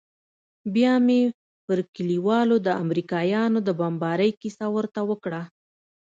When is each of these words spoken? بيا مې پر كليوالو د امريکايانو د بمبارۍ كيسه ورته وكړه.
بيا 0.73 0.93
مې 1.05 1.21
پر 1.65 1.79
كليوالو 1.95 2.55
د 2.67 2.67
امريکايانو 2.83 3.59
د 3.67 3.69
بمبارۍ 3.79 4.31
كيسه 4.41 4.65
ورته 4.75 4.99
وكړه. 5.09 5.41